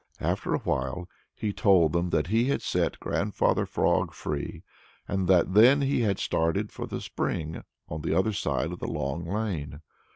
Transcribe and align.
After 0.19 0.55
a 0.55 0.57
while, 0.57 1.07
he 1.35 1.53
told 1.53 1.93
them 1.93 2.09
that 2.09 2.25
he 2.25 2.45
had 2.45 2.63
set 2.63 2.99
Grandfather 2.99 3.67
Frog 3.67 4.13
free 4.15 4.63
and 5.07 5.27
that 5.27 5.53
then 5.53 5.81
he 5.81 6.01
had 6.01 6.17
started 6.17 6.71
for 6.71 6.87
the 6.87 6.99
spring 7.01 7.63
on 7.87 8.01
the 8.01 8.17
other 8.17 8.33
side 8.33 8.71
of 8.71 8.79
the 8.79 8.87
Long 8.87 9.27
Lane. 9.27 9.79